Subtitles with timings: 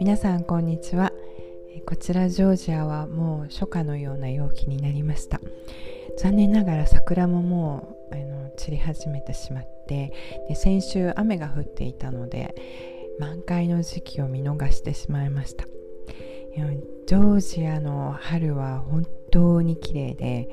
[0.00, 1.12] 皆さんこんにちは。
[1.86, 5.40] こちらジョージアはもう初夏のような陽気になりました。
[6.18, 10.12] 残念ながら桜ももうあの散り始めてしまって
[10.48, 12.54] で先週雨が降っていたので
[13.18, 15.66] 満開の時期を見逃してしまいました。
[17.06, 20.48] ジョージアの春は本当に綺麗で、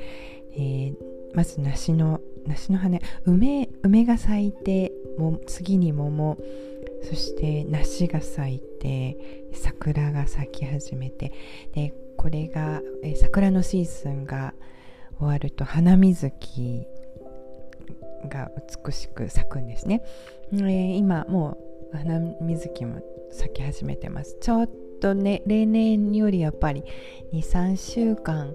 [0.53, 0.95] えー、
[1.33, 6.37] まず梨の梨の羽梅梅が咲いても次に桃
[7.03, 9.15] そして梨が咲いて
[9.53, 11.31] 桜が咲き始めて
[11.73, 14.53] でこれがえ桜のシーズンが
[15.19, 16.87] 終わると花水木
[18.27, 18.49] が
[18.85, 20.01] 美しく咲くんですね、
[20.51, 21.57] えー、今も
[21.93, 24.37] う花水木も咲き始めてます。
[24.41, 26.83] ちょっとね例年よりやっぱり
[27.33, 28.53] 23週間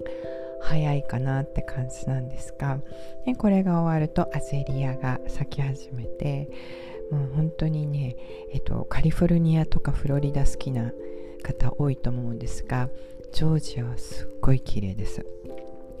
[0.61, 2.79] 早いかなって感じなんですが
[3.25, 6.49] でこれが終わるとアゼリアが咲き始めて
[7.11, 8.15] もう本当にね、
[8.53, 10.91] えっと、カリフォルニアとかフロリダ好きな
[11.43, 12.89] 方多いと思うんですが
[13.33, 15.25] ジョージアはすっごい綺麗です。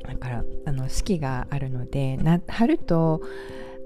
[0.03, 3.21] だからあの四季があるのでな春と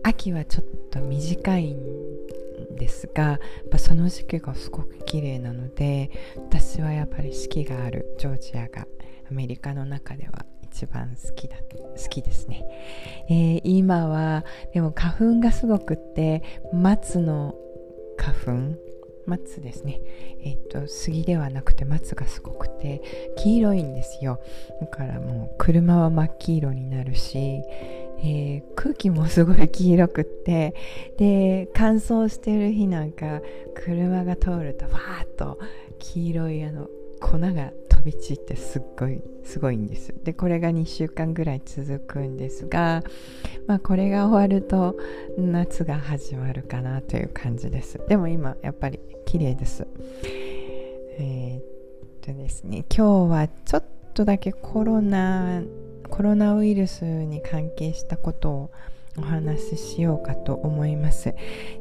[0.04, 3.34] 秋はちょっと短いんですがや
[3.66, 8.88] っぱその時期がすごく綺麗なので私はやっぱり四季があるジョージアが
[9.30, 12.66] アメリカの中では一番好きだ好きですね、
[13.30, 17.56] えー、今はでも花粉がすごくって松の
[18.18, 18.86] 花粉？
[19.26, 20.02] 松ですね。
[20.44, 23.02] えっ、と杉ではなくて松がすごくて
[23.38, 24.40] 黄色いんですよ。
[24.80, 27.64] だからもう車は真っ黄色になるし
[28.20, 30.74] えー、空気もすごい黄色くって
[31.18, 33.42] で乾燥してる日なんか
[33.74, 35.60] 車が通るとわーっと
[36.00, 36.88] 黄色いあの
[37.20, 37.72] 粉が
[38.06, 43.04] び散ってすっごいすごいんですでこれが2週間ぐらい続くんですが、
[43.68, 44.96] まあ、これが終わると
[45.38, 48.00] 夏が始まるかなという感じです。
[48.08, 49.88] でも今やっぱり綺麗です。
[51.18, 51.64] えー、っ
[52.22, 55.62] とですね今日はちょっとだけコロナ
[56.10, 58.72] コロナウイルスに関係したことを
[59.18, 61.34] お話ししようかと思います。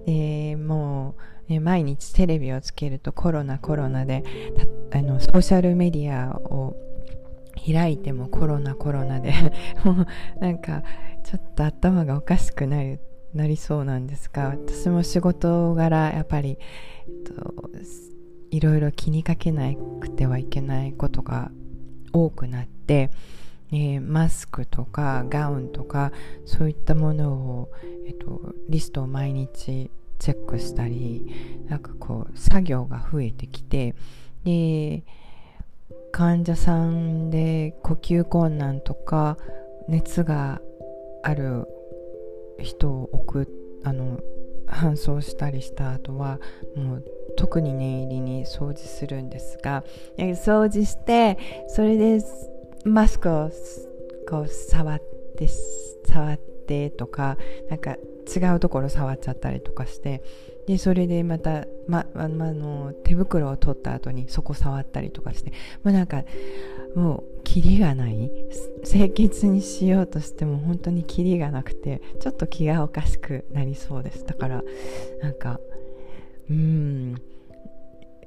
[0.06, 1.15] えー、も
[1.49, 4.25] う、毎日テレビをつけるとコロナコロナで
[4.94, 6.77] あのソーシャルメディアを
[7.66, 9.32] 開いてもコロナコロナで
[9.84, 10.06] もう
[10.41, 10.84] なんか
[11.25, 13.00] ちょっと頭がおかしくなる
[13.34, 16.59] なりそうなんですが私も仕事柄やっぱり、
[17.09, 17.71] えっと、
[18.53, 21.50] いろいろ気にかけなくてはいけないことが
[22.12, 23.11] 多くなって、
[23.72, 26.12] えー、マスクとかガウンとか
[26.44, 27.72] そういったものを、
[28.06, 29.91] えっと、リストを毎日
[30.21, 31.26] チェックしたり
[31.69, 33.97] なんかこう作業が増えてきて
[34.44, 35.05] で
[36.12, 39.37] 患者さんで呼吸困難とか
[39.88, 40.60] 熱が
[41.22, 41.66] ある
[42.60, 43.49] 人を送
[43.84, 44.21] あの
[44.66, 46.38] 搬送したりした後は
[46.77, 47.05] もう
[47.37, 49.84] 特に念入りに掃除するんですが
[50.16, 51.38] 掃除して
[51.69, 52.21] それで
[52.84, 53.50] マスクを
[54.28, 55.03] こう触っ
[55.37, 55.49] て
[56.06, 57.37] 触ってとか
[57.69, 60.23] なんか違うところ触っちゃったりとかして
[60.67, 65.51] でそれでまた、まま、まの手袋を取った後にそこ触ったりとかして
[65.83, 66.25] もうなんか
[66.95, 68.31] もうキリがない。
[68.85, 74.25] 清潔にしようとしても本当にキリがなくてちょっと気がおかしくなりそうです。
[74.25, 74.62] だから
[75.23, 75.59] なんか
[76.51, 77.15] うん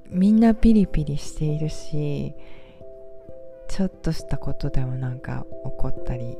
[0.09, 2.33] みんなピリピリしているし
[3.69, 6.37] ちょっとしたことでもなんか怒ったり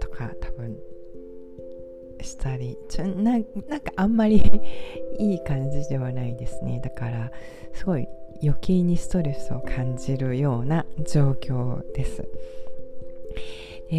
[0.00, 0.76] とか多分
[2.22, 3.44] したりちょななん
[3.80, 4.42] かあんまり
[5.18, 7.30] いい感じではないですねだから
[7.74, 8.06] すごい
[8.42, 12.28] 余計にストレスを感じるような状況です。
[13.88, 13.94] え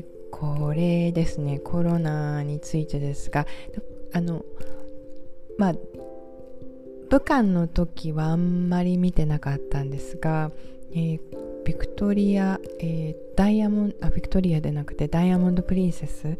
[0.00, 3.46] ー、これですねコロナについてですが
[4.12, 4.44] あの
[5.56, 5.74] まあ
[7.08, 10.50] 武漢の時はあんまり見てなかったんですが、
[10.92, 11.20] えー、
[11.66, 16.38] ビクトリア、えー、ダイヤモンあビクトリアでなくてダイヤモンド・プリンセス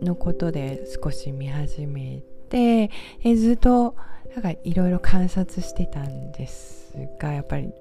[0.00, 3.94] のことで少し見始めて、えー、ずっと
[4.34, 7.74] なんかいろいろ観察してたんですがやっぱり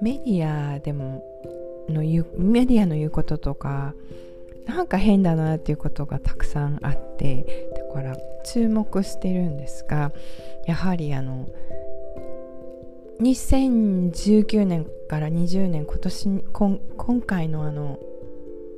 [0.00, 1.24] メディアでも
[1.88, 3.92] の言うメディアの言うこととか
[4.66, 10.12] なんか変だなっていうことがたくさんあってだから注目してるんですが
[10.66, 11.48] やはりあの
[13.20, 17.98] 2019年から20年今年今回のあの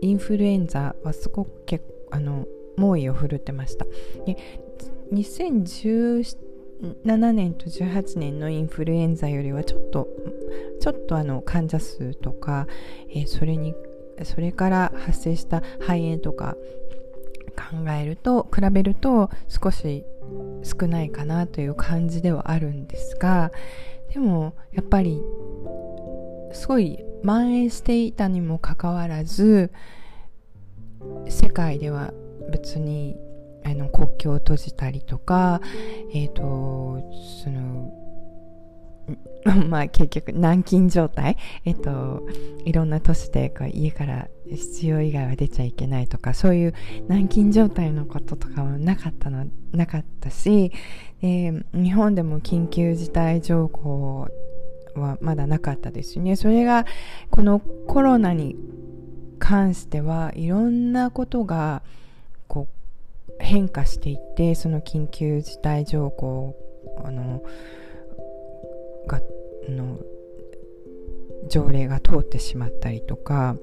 [0.00, 1.81] インフルエンザはすごく
[2.11, 2.46] あの
[2.76, 3.85] 猛威を振るってました。
[4.26, 4.37] で
[5.12, 10.08] 2017年と18年のインフルエンザよりはちょっと
[10.81, 12.69] ちょっとあの患者数とか、
[13.11, 13.75] えー、それに
[14.23, 16.56] それから発生した肺炎とか
[17.56, 20.05] 考えると比べると少し
[20.62, 23.50] 少ないかなという感じではあるんですが
[24.12, 25.20] でもやっぱり
[26.52, 29.70] すごい蔓延していたにもかかわらず
[31.28, 32.12] 世界では
[32.50, 33.16] 別に
[33.64, 35.60] あの国境を閉じたりとか
[36.14, 37.00] えっ、ー、と
[37.44, 37.93] その
[39.69, 41.37] まあ結局軟禁状態。
[41.64, 42.26] えっ、と
[42.64, 46.75] いろんな都市でこう家から必要以外は出ちゃいけないとかそういう
[47.06, 50.72] 軟禁状態のこととかはなかったのなかったし、
[51.22, 54.28] え、日本でも緊急事態条項
[54.94, 56.37] はまだなかったですね。
[56.37, 56.87] それが
[57.31, 58.56] このコロナに
[59.38, 61.82] 関してはいろんなことが
[62.49, 62.66] こ
[63.28, 66.56] う変化していってその緊急事態条項
[71.49, 73.56] 条例が通ってしまったりとか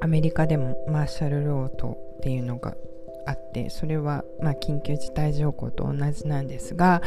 [0.00, 2.76] アメリカでもマーシャルロートっていうのが
[3.26, 7.02] あってそれはまあ緊急事態条項と同じなんですが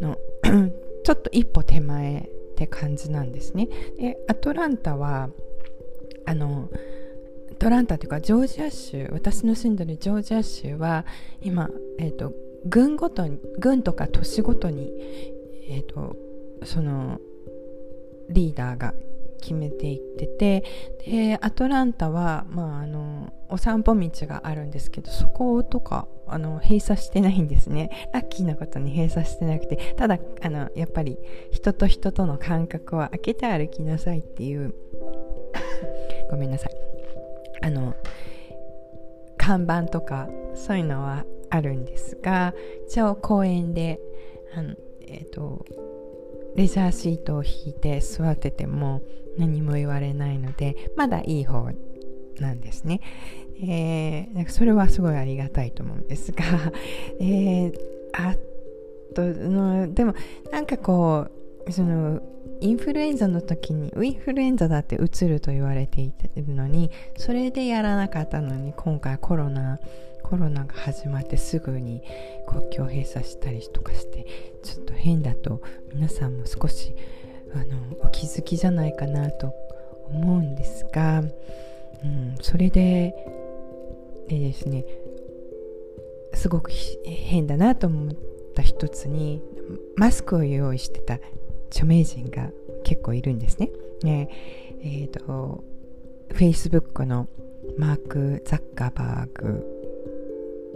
[0.00, 0.16] の
[1.04, 3.68] ちょっと一歩手前って感じなんですね。
[3.98, 5.30] でアトランタは
[6.26, 6.68] あの
[7.50, 11.06] アトランタというかジョージア州私の住んでるジョージア州は
[11.40, 12.32] 今、えーと、
[12.66, 14.92] 郡ごとに郡とか都市ごとに、
[15.68, 16.16] えーと
[16.64, 17.18] その
[18.28, 18.94] リーダーが
[19.42, 20.64] 決めていってて
[21.04, 27.90] でアトランタは、まあ、あのお散歩道があるんですけどそことかあの閉鎖してないんですね。
[28.14, 31.18] ラッキーなことに閉鎖してなくてただあのやっぱり
[31.50, 34.74] 人と人との間隔は開けて歩きなさいっていう
[36.30, 36.72] ごめんなさい。
[37.60, 37.94] あの
[39.36, 42.54] 看板とかそういうのはあるんですが
[42.86, 44.00] 一応公園で
[44.54, 45.64] あのえっ、ー、と
[46.56, 49.02] レジャーシートを引いて座ってても
[49.38, 51.70] 何も言われないのでまだいい方
[52.38, 53.00] なんですね。
[53.62, 56.42] えー、なんかそれはすごいありがたいと思うんですが、
[57.20, 57.74] えー、
[58.12, 58.34] あ
[59.14, 60.14] とのでも
[60.50, 61.26] なんかこ
[61.66, 62.20] うその
[62.60, 69.78] インフルエンザの時にウインフルエンザだってうつると言われているのにそれでやらなかったのに今回コロナ
[70.32, 72.02] コロナが始まってすぐに
[72.46, 74.26] 国境閉鎖したりとかして
[74.62, 75.60] ちょっと変だと
[75.92, 76.94] 皆さんも少し
[77.54, 79.52] あのお気づきじゃないかなと
[80.06, 81.22] 思うんですが、う
[82.06, 83.14] ん、それで
[84.26, 84.86] でですね
[86.32, 86.70] すごく
[87.04, 88.16] 変だなと思っ
[88.54, 89.42] た一つに
[89.96, 91.18] マスクを用意してた
[91.68, 92.48] 著名人が
[92.84, 93.70] 結構いるんですね。
[94.02, 94.30] ね
[94.80, 95.64] えーと、と
[96.30, 97.28] Facebook の
[97.76, 99.81] マーク・ザッカーバーグ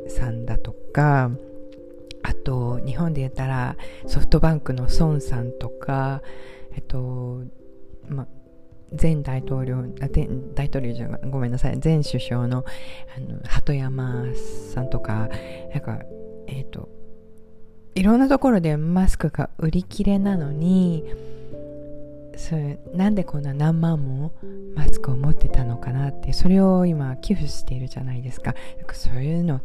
[0.08, 1.30] さんだとか
[2.22, 3.76] あと日本で言ったら
[4.06, 6.22] ソフトバンクの孫さんとか
[6.74, 7.42] えっと
[8.08, 8.26] ま
[9.00, 9.84] 前大統領
[10.54, 12.64] 大統領じゃごめんなさい前首相の
[13.16, 14.26] あの鳩山
[14.72, 15.28] さんとか
[15.72, 16.00] なんか
[16.46, 16.88] えっ、と
[17.96, 21.04] いろんなところでマスクが売り切れなのに
[22.36, 24.32] それなんでこんな何万も
[24.74, 28.54] マスクを持ってたのかなってそれを今寄付しているじゃないですか。
[28.76, 29.60] なんかそういうの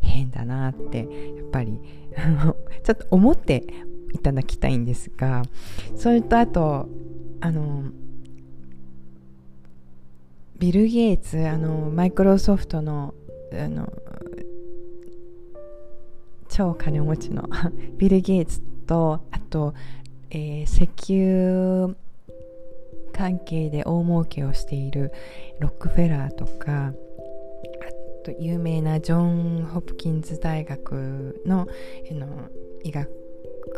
[0.00, 1.06] 変だなってやっ
[1.50, 1.78] ぱり
[2.82, 3.64] ちょっと思って
[4.12, 5.42] いただきたいんですが
[5.96, 6.88] それとあと
[7.40, 7.84] あの
[10.58, 13.12] ビル・ゲイツあのマイクロソフトの
[13.52, 13.92] あの
[16.48, 17.48] 超金持ちの
[17.98, 19.74] ビル・ゲイツとあと、
[20.30, 21.96] えー、石油
[23.14, 25.12] 関係で大儲けをしている
[25.60, 26.92] ロックフェラーとかあ
[28.24, 31.66] と有名なジョン・ホプキンズ大学の
[32.10, 32.50] の
[32.82, 33.08] 医学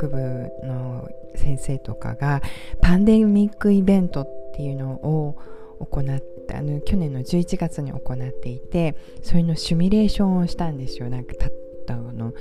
[0.09, 2.43] 部の先生とかが
[2.81, 5.37] パンデミックイベントっていうのを
[5.81, 11.11] 行ってあの去年の11月に行っていてそれのシミュレーションをしたんですよ。
[11.11, 11.52] なんかたっ
[11.87, 12.33] たの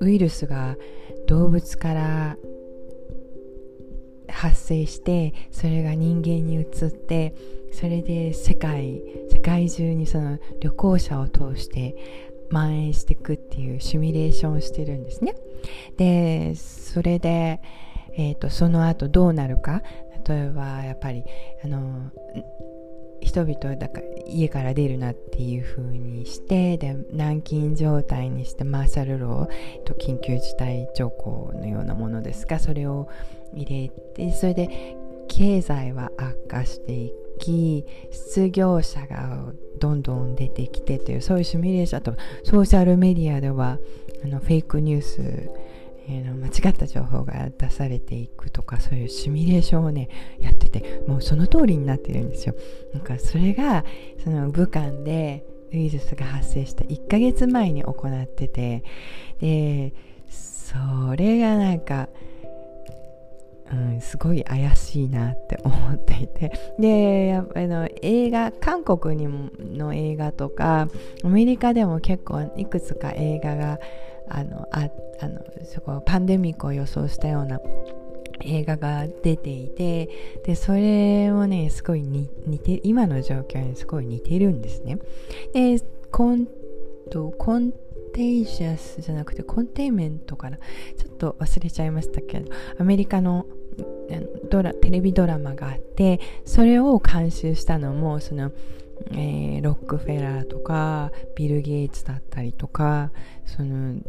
[0.00, 0.76] ウイルスが
[1.26, 2.36] 動物から
[4.28, 7.34] 発生してそれが人間に移って
[7.72, 11.96] それで世界世界中にその旅行者を通して
[12.50, 15.34] 蔓延していくっていうシミュレーションをしてるんですね。
[15.96, 17.60] でそれで、
[18.16, 19.82] えーと、その後どうなるか。
[20.28, 21.22] 例えばやっぱり
[21.62, 22.10] あの
[23.36, 33.08] 人々だから家から出るなっていう風にしてで軟禁状態にしてマーシャルローと緊急事態条項のようなものですがそれを
[33.52, 34.96] 入れてそれで
[35.28, 43.78] 経済は悪化していき失業者がどんどん出てきてというそういうシミュレーションとソーシャルメディアでは
[44.24, 45.50] あのフェイクニュース
[46.08, 50.08] 間違った情報が出されていくとかそういうシミュレーションをね
[50.38, 52.54] やっててもうその通りになってるんですよ。
[52.92, 53.84] なんかそれが
[54.22, 58.84] その武漢でウイルスが発生した1ヶ月前に行ってて
[59.40, 59.92] で
[60.28, 62.08] それがなんか、
[63.72, 66.52] うん、すごい怪しいなって思っていて。
[66.78, 70.88] でやっぱりの映画韓国にもの映画とか
[71.24, 73.78] アメリカでも結構いくつか映画が
[74.28, 74.88] あのあ
[75.20, 77.60] あのそこパンデミックを予想したような
[78.40, 80.08] 映画が出ていて
[80.44, 82.28] でそれもねすごい似
[82.58, 84.98] て今の状況にすごい似てるんですね。
[85.52, 85.80] で
[86.10, 86.46] コン
[87.10, 87.72] とコン
[88.12, 90.58] テイジャスじゃなくてコンテイメントかな。
[90.58, 93.46] ちょっと忘れちゃいましたけどアメリカの
[94.50, 98.52] ドラテレビドラマがあってそれを監修したのもその、
[99.12, 103.10] えー、ロックフェラーとかビル・ゲイツだったりとか
[103.44, 104.00] その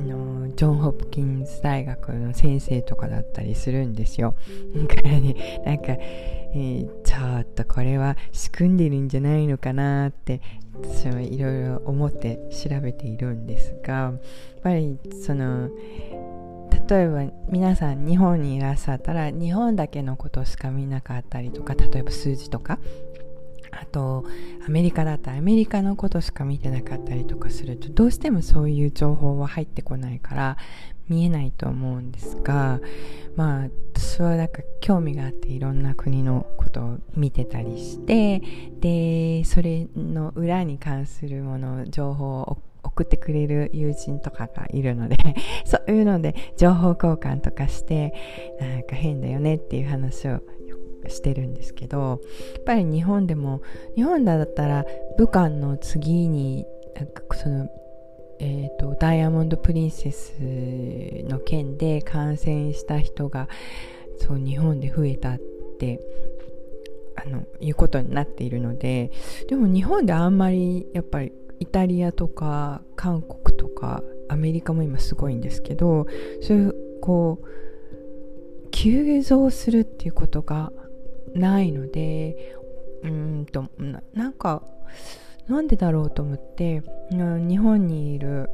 [0.00, 4.34] のジョン・ホプキンス大学の先生とかだったりするんですよ。
[4.88, 10.40] だからね、なんか、えー、ちょっとこれは仕組んでるんじゃないのかなって
[10.74, 14.20] 私はいろいろ思って調べているんですが、やっ
[14.62, 15.70] ぱりその、
[16.88, 22.78] 例えば皆さん日本にいらっしゃったら日本だけのことしか見なかったりとか例えば数字とか
[23.80, 24.24] あと
[24.66, 30.56] アメリカだったらアメリカのことしか見てなかったりとかするとどうしてもそういう情報は入ってこないから
[31.08, 32.80] 見えないと思うんですが
[33.36, 38.42] まあ私はなんか興味があっていろんな国のことを見てたりして
[38.80, 45.16] でそれの裏に関するもの情報を送ってくれる友人とかがいるので
[45.64, 48.14] そういうので情報交換とかして
[48.60, 50.40] なんか変だよねっていう話を
[51.10, 52.20] してるんですけど
[52.54, 53.62] やっぱり日本でも
[53.94, 54.84] 日本だったら
[55.18, 57.68] 武漢の次になんかその
[58.40, 60.34] えーと、ダイヤモンド・プリンセス
[61.28, 63.48] の件で感染した人が
[64.18, 65.38] そう日本で増えたっ
[65.78, 66.00] て
[67.16, 69.12] あのいうことになっているので
[69.48, 76.06] でも日本であんまりやっぱりイタリアとか韓国とかアメリカも今すごいんですけど
[76.42, 80.72] そういうこう急増するっていうことが
[81.34, 82.56] ないので
[83.02, 83.66] うんと
[84.12, 84.62] なんか
[85.48, 88.48] なんでだろうと思って日本にいる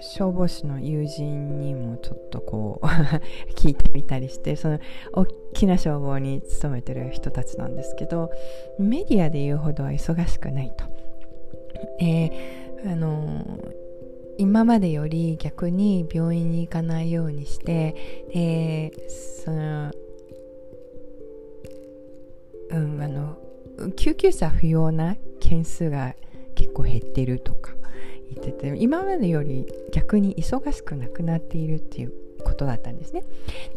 [0.00, 2.86] 消防士の友人にもちょっとこう
[3.58, 4.78] 聞いてみたりしてその
[5.12, 8.30] 大きな消防に勤めてる人たちなんですけど
[8.78, 10.84] メディアで言うほどは忙しくないと。
[11.98, 12.32] で
[12.86, 13.58] あの
[14.36, 17.96] 今までより逆に病院に行かないようにして
[18.32, 19.90] でその
[22.70, 23.38] うんあの
[23.96, 26.14] 救急車不要な件数が
[26.54, 27.72] 結構減ってるとか
[28.34, 32.12] 言ってて今までより逆に忙しくなくなっているっていう
[32.44, 33.22] ことだったんですね。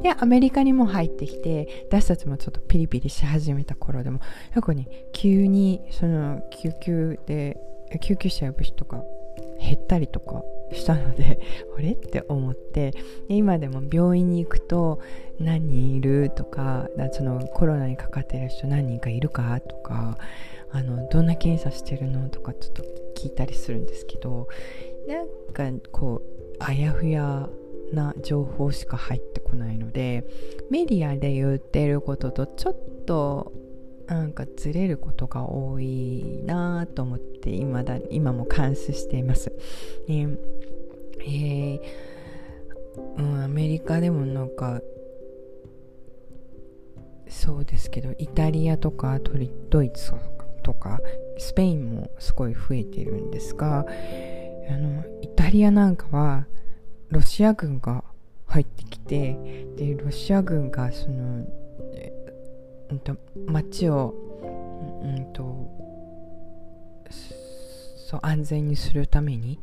[0.02, 4.20] でアメリカにも入ってきて私たちもちょっとピリピリし始めた頃でも
[4.54, 7.58] なんかね急にその救急で
[8.02, 9.04] 救急車呼ぶ人が
[9.60, 10.44] 減ったりとか
[10.74, 11.40] したので
[11.78, 11.92] あれ？
[11.92, 12.94] って思って
[13.28, 15.00] 今でも病院に行くと
[15.40, 20.18] 何人いるとかそのコロナにかかってる人何人かいるかとか
[20.72, 22.84] あのどんな検査してるのとかちょっと
[23.16, 24.48] 聞いたりするんですけど
[25.08, 27.50] なんかこうあやふや
[27.92, 30.26] な情報しか入ってこないので
[30.70, 33.52] メディアで言ってることとちょっと
[34.12, 39.54] なんかずれることが多いなと思って今だ今も監視しています。
[40.06, 40.28] ね
[41.20, 41.80] えー、
[43.18, 44.82] うん、アメリカでもなんか
[47.30, 49.18] そうですけどイタリアとか
[49.70, 50.12] ドイツ
[50.62, 51.00] とか
[51.38, 53.86] スペインもすごい増えてるんですが
[54.70, 56.48] あのイタリアなんかは
[57.08, 58.04] ロシア軍が
[58.48, 59.38] 入ってきて
[59.78, 61.46] でロシア軍がその
[62.92, 63.18] うんと、
[63.48, 64.14] 街を、
[65.02, 65.82] うんと、
[67.10, 69.58] そう安全にするために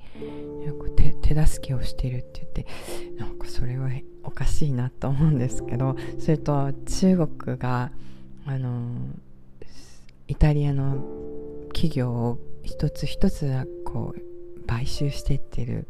[0.97, 2.67] 手手助けをしているって言って
[3.19, 3.91] なんかそれは
[4.23, 7.93] おかしいなと思うんですけどそれと中国が
[8.47, 8.95] あの
[10.29, 11.05] イタリアの
[11.75, 15.87] 企業を一つ一つこう買収していってる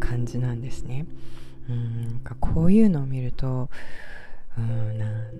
[0.00, 1.06] 感じなんですね。
[1.68, 3.70] うんこういうのを見ると
[4.58, 5.30] うんな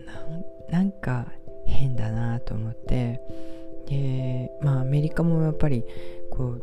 [0.71, 1.27] なんか
[1.67, 3.21] 変だなと思って。
[3.87, 5.85] でまあアメリカもやっぱり
[6.31, 6.57] こ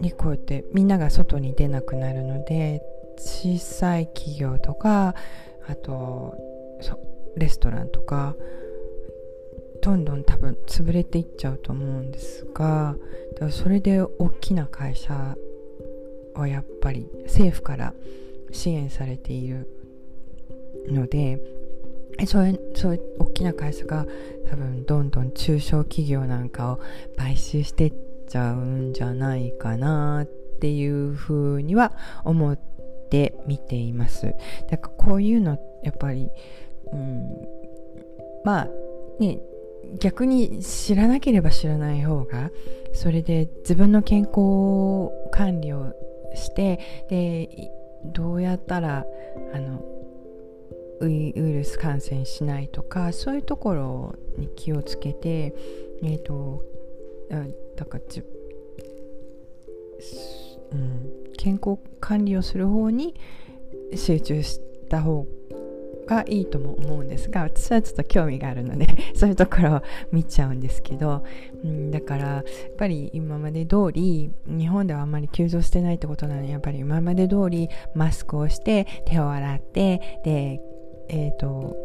[0.00, 2.82] うにこうやってみんなが外に出なくなるので
[3.18, 5.14] 小さい企業とか
[5.66, 6.34] あと
[7.36, 8.34] レストランとか
[9.82, 12.96] どんどん多分潰れていっちゃうと思うんですが
[13.34, 15.36] だからそれで大きな会社
[16.34, 17.94] はやっぱり政府から
[18.50, 19.68] 支援されている
[20.92, 21.40] ので
[22.26, 24.06] そういうそういう大きな会社が
[24.50, 26.80] 多分どんどん中小企業なんかを
[27.16, 27.94] 買収してっ
[28.28, 30.26] ちゃうんじゃないかなっ
[30.60, 31.92] ていうふうには
[32.24, 32.58] 思っ
[33.10, 34.34] て見ています。
[34.70, 36.28] だからこういうのやっぱり、
[36.92, 37.30] うん、
[38.44, 38.68] まあ
[39.20, 39.38] ね
[40.00, 42.50] 逆に知らなければ知らない方が
[42.92, 45.94] それで自分の健康管理を
[46.34, 47.70] してで
[48.04, 49.06] どうやったら
[49.54, 49.80] あの
[51.00, 55.54] ウイルス感染しないとかそういうところに気をつけて、
[56.02, 56.62] えーと、
[57.76, 58.22] だからじ、
[60.72, 63.14] うん、健康管理をする方に
[63.94, 65.26] 集中した方
[66.08, 71.22] がいいとも思うんですが私はちょっと興味があるので そういうところを見ちゃうんですけど、
[71.62, 72.44] うん、だからやっ
[72.76, 80.60] ぱり今まで通り日本ではあんまり急増してないってことなのでやっぱり今まで通りマスクをして手を洗ってで
[81.08, 81.76] えっ、ー、と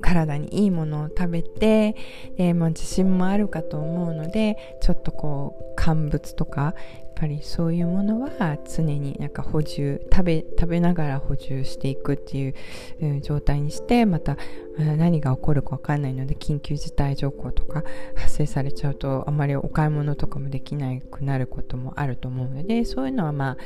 [0.00, 1.94] 体にいいものを食べて
[2.36, 6.74] で、まあ、自信もあるかと思うのでちょっとこう乾物とかやっ
[7.14, 12.54] ぱりそういうものは常になんか補充食べ食べながら補充していくっていう、
[13.02, 14.38] うん、状態にしてまた
[14.78, 23.56] 何が起こるか分かんないので緊急事態条項とか発生されちゃうとあまりお買い物とかもできなくなることもあると思うのでそういうのはまあ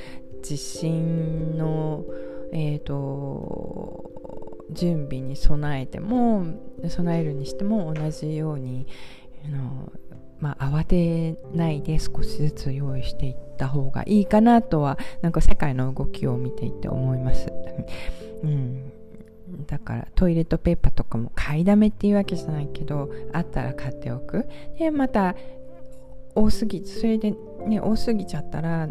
[0.43, 2.05] 地震の
[2.53, 4.11] え、ー、と
[4.71, 6.47] 準備に備えても
[6.89, 8.87] 備えるにしても同じように
[9.47, 9.93] あの
[10.41, 17.51] まあ、慌てないで少しずつ用意していった方がいいかなとはなんか世界の動きを見ていて思います。
[18.45, 18.93] うん、
[19.67, 24.47] だからトイレットペーパーとかも買いだめっていうわけじゃないけどあったら買っておく
[24.79, 25.35] でまた
[26.35, 27.35] 多すぎそれで
[27.67, 28.91] ね多すぎちゃったら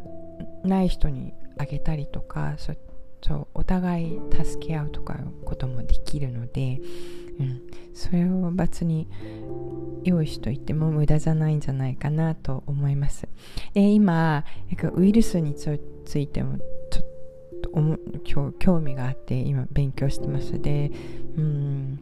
[0.64, 2.78] ない人にあげたりとかそう
[3.26, 6.82] そうお互い助け合うとかこともできるので、
[7.40, 7.62] うん、
[7.94, 9.08] それを別に
[10.04, 13.28] 用意しといても無駄じゃないんじゃないかなと思います。
[13.74, 14.44] で今
[14.94, 16.58] ウイルスについても
[16.92, 20.62] ちょっと興味があって今勉強してます。
[20.62, 20.92] で、
[21.38, 22.00] うん、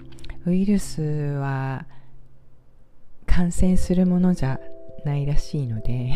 [0.48, 1.86] ウイルスは
[3.28, 4.60] 感染するものじゃ
[5.06, 6.12] ないらしいので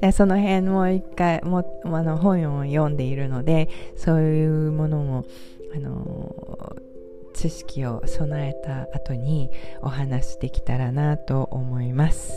[0.00, 5.24] でその辺もう一回もあの本を読んでいるのでそういうものも
[5.74, 6.76] あの
[7.34, 12.32] 知識を備えた後にお話できたらなと思います。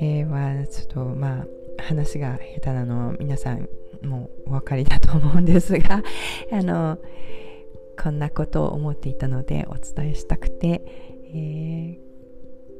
[0.00, 1.46] えー、はちょっとまあ
[1.82, 3.68] 話が下手なの皆さん
[4.02, 6.02] もうお分かりだと思うんですが
[6.52, 6.98] あの
[8.00, 10.82] こんなことを思っていたのでお伝えしたくて、
[11.34, 12.11] えー、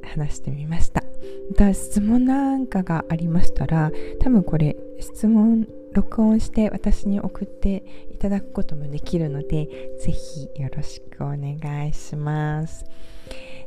[0.03, 1.03] 話してみました。
[1.51, 9.69] また質問なんかがありましたら多分これ質問録音して私に送っていただくこともできるので
[10.01, 12.85] ぜひよろしくお願いします。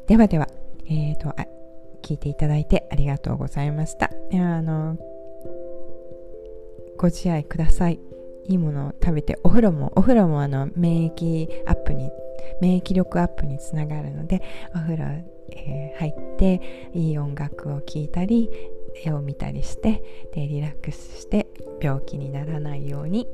[0.08, 0.48] ではでは、
[0.88, 1.46] えーと、あ
[2.02, 4.12] 聞いていただいてありがとうございました。
[4.34, 4.98] あの
[6.98, 8.00] ご自愛ください。
[8.48, 12.12] いいものを食べてお風呂もお風呂もあの免疫アップに
[12.62, 14.42] 免疫力アップにつながるので
[14.76, 15.06] お風呂、
[15.52, 18.50] え、入っていい音楽を聴いたり
[19.04, 21.48] 絵を見たりしてでリラックスして
[21.82, 23.28] 病気にならないように。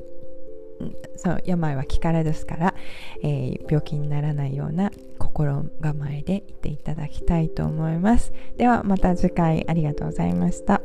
[1.16, 2.74] そう病は気からですから、
[3.22, 8.32] えー、病気にならないような心構えでいていただきたいと思います。
[8.56, 10.82] ではまた次回ありがとうございました。